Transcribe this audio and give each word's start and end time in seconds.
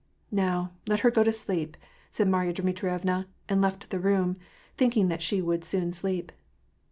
"Now, 0.31 0.71
let 0.87 1.01
her 1.01 1.11
go 1.11 1.23
to 1.23 1.31
sleep," 1.31 1.77
said 2.09 2.27
Marya 2.27 2.53
Dmitrievna, 2.53 3.27
and 3.47 3.61
left 3.61 3.91
the 3.91 3.99
room, 3.99 4.35
thinking 4.75 5.09
that 5.09 5.21
she 5.21 5.43
would 5.43 5.63
soon 5.63 5.93
sleep. 5.93 6.31